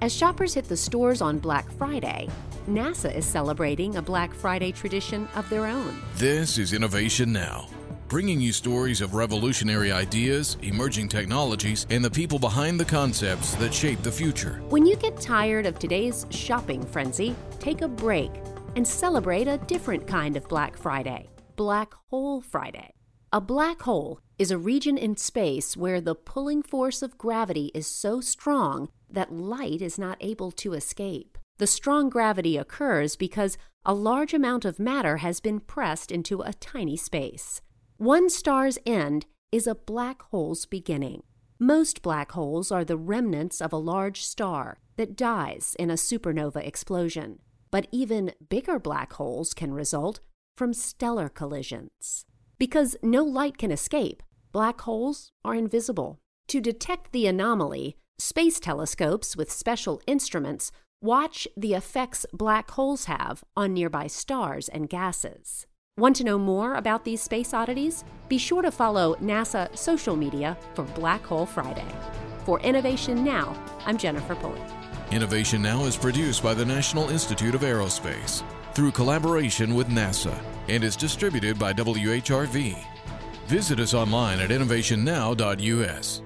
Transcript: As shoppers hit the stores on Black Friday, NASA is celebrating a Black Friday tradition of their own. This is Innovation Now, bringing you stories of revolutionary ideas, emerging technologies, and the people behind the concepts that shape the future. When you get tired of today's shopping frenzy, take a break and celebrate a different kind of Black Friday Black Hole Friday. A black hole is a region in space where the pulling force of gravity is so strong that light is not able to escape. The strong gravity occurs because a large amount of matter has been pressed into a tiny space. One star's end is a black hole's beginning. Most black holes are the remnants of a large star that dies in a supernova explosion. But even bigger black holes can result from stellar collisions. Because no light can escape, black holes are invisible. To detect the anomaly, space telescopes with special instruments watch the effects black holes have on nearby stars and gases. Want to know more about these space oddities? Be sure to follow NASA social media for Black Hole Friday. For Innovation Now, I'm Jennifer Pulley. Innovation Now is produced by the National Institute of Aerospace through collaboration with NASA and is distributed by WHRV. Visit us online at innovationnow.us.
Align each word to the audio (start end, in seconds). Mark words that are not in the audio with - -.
As 0.00 0.14
shoppers 0.14 0.54
hit 0.54 0.68
the 0.68 0.76
stores 0.76 1.20
on 1.20 1.40
Black 1.40 1.68
Friday, 1.72 2.28
NASA 2.68 3.12
is 3.12 3.26
celebrating 3.26 3.96
a 3.96 4.02
Black 4.02 4.32
Friday 4.32 4.70
tradition 4.70 5.26
of 5.34 5.48
their 5.50 5.66
own. 5.66 6.00
This 6.14 6.56
is 6.56 6.72
Innovation 6.72 7.32
Now, 7.32 7.66
bringing 8.06 8.40
you 8.40 8.52
stories 8.52 9.00
of 9.00 9.14
revolutionary 9.14 9.90
ideas, 9.90 10.56
emerging 10.62 11.08
technologies, 11.08 11.84
and 11.90 12.04
the 12.04 12.10
people 12.10 12.38
behind 12.38 12.78
the 12.78 12.84
concepts 12.84 13.56
that 13.56 13.74
shape 13.74 14.00
the 14.02 14.12
future. 14.12 14.62
When 14.68 14.86
you 14.86 14.94
get 14.94 15.20
tired 15.20 15.66
of 15.66 15.80
today's 15.80 16.26
shopping 16.30 16.86
frenzy, 16.86 17.34
take 17.58 17.82
a 17.82 17.88
break 17.88 18.30
and 18.76 18.86
celebrate 18.86 19.48
a 19.48 19.58
different 19.58 20.06
kind 20.06 20.36
of 20.36 20.46
Black 20.48 20.76
Friday 20.76 21.28
Black 21.56 21.92
Hole 22.08 22.40
Friday. 22.40 22.97
A 23.30 23.42
black 23.42 23.82
hole 23.82 24.20
is 24.38 24.50
a 24.50 24.56
region 24.56 24.96
in 24.96 25.18
space 25.18 25.76
where 25.76 26.00
the 26.00 26.14
pulling 26.14 26.62
force 26.62 27.02
of 27.02 27.18
gravity 27.18 27.70
is 27.74 27.86
so 27.86 28.22
strong 28.22 28.88
that 29.10 29.30
light 29.30 29.82
is 29.82 29.98
not 29.98 30.16
able 30.22 30.50
to 30.52 30.72
escape. 30.72 31.36
The 31.58 31.66
strong 31.66 32.08
gravity 32.08 32.56
occurs 32.56 33.16
because 33.16 33.58
a 33.84 33.92
large 33.92 34.32
amount 34.32 34.64
of 34.64 34.78
matter 34.78 35.18
has 35.18 35.40
been 35.40 35.60
pressed 35.60 36.10
into 36.10 36.40
a 36.40 36.54
tiny 36.54 36.96
space. 36.96 37.60
One 37.98 38.30
star's 38.30 38.78
end 38.86 39.26
is 39.52 39.66
a 39.66 39.74
black 39.74 40.22
hole's 40.30 40.64
beginning. 40.64 41.22
Most 41.58 42.00
black 42.00 42.32
holes 42.32 42.72
are 42.72 42.84
the 42.84 42.96
remnants 42.96 43.60
of 43.60 43.74
a 43.74 43.76
large 43.76 44.24
star 44.24 44.78
that 44.96 45.16
dies 45.16 45.76
in 45.78 45.90
a 45.90 45.94
supernova 46.00 46.66
explosion. 46.66 47.40
But 47.70 47.88
even 47.92 48.32
bigger 48.48 48.78
black 48.78 49.12
holes 49.12 49.52
can 49.52 49.74
result 49.74 50.20
from 50.56 50.72
stellar 50.72 51.28
collisions. 51.28 52.24
Because 52.58 52.96
no 53.04 53.22
light 53.22 53.56
can 53.56 53.70
escape, 53.70 54.20
black 54.50 54.80
holes 54.80 55.30
are 55.44 55.54
invisible. 55.54 56.18
To 56.48 56.60
detect 56.60 57.12
the 57.12 57.28
anomaly, 57.28 57.96
space 58.18 58.58
telescopes 58.58 59.36
with 59.36 59.52
special 59.52 60.00
instruments 60.08 60.72
watch 61.00 61.46
the 61.56 61.74
effects 61.74 62.26
black 62.32 62.72
holes 62.72 63.04
have 63.04 63.44
on 63.56 63.74
nearby 63.74 64.08
stars 64.08 64.68
and 64.68 64.88
gases. 64.88 65.68
Want 65.96 66.16
to 66.16 66.24
know 66.24 66.38
more 66.38 66.74
about 66.74 67.04
these 67.04 67.22
space 67.22 67.54
oddities? 67.54 68.04
Be 68.28 68.38
sure 68.38 68.62
to 68.62 68.72
follow 68.72 69.14
NASA 69.16 69.76
social 69.76 70.16
media 70.16 70.56
for 70.74 70.82
Black 70.82 71.24
Hole 71.24 71.46
Friday. 71.46 71.86
For 72.44 72.58
Innovation 72.60 73.22
Now, 73.22 73.56
I'm 73.86 73.96
Jennifer 73.98 74.34
Pulley. 74.34 74.60
Innovation 75.12 75.62
Now 75.62 75.84
is 75.84 75.96
produced 75.96 76.42
by 76.42 76.54
the 76.54 76.64
National 76.64 77.08
Institute 77.10 77.54
of 77.54 77.60
Aerospace 77.60 78.42
through 78.74 78.90
collaboration 78.90 79.74
with 79.74 79.88
NASA 79.88 80.36
and 80.68 80.84
is 80.84 80.96
distributed 80.96 81.58
by 81.58 81.72
WHRV. 81.72 82.76
Visit 83.46 83.80
us 83.80 83.94
online 83.94 84.40
at 84.40 84.50
innovationnow.us. 84.50 86.22